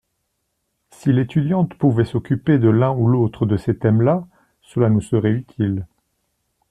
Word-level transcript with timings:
Si 0.89 1.13
l’étudiante 1.13 1.75
pouvait 1.75 2.05
s’occuper 2.05 2.57
de 2.57 2.69
l’un 2.69 2.91
ou 2.91 3.05
l’autre 3.05 3.45
de 3.45 3.55
ces 3.55 3.77
thèmes-là 3.77 4.27
cela 4.63 4.89
nous 4.89 4.99
serait 4.99 5.29
utile. 5.29 5.85